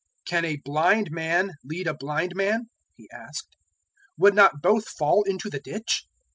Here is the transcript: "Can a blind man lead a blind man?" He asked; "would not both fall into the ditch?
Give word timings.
"Can 0.25 0.45
a 0.45 0.55
blind 0.57 1.11
man 1.11 1.51
lead 1.63 1.85
a 1.85 1.93
blind 1.93 2.31
man?" 2.35 2.71
He 2.95 3.07
asked; 3.13 3.55
"would 4.17 4.33
not 4.33 4.59
both 4.59 4.87
fall 4.89 5.21
into 5.25 5.47
the 5.47 5.59
ditch? 5.59 6.07